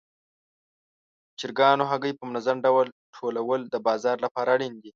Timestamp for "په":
2.19-2.23